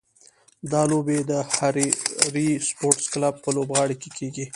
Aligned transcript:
دا 0.71 0.81
لوبې 0.91 1.19
به 1.21 1.27
د 1.31 1.33
هراري 1.55 2.49
سپورټس 2.67 3.05
کلب 3.13 3.35
په 3.43 3.49
لوبغالي 3.55 3.95
کې 4.01 4.09
کېږي. 4.17 4.45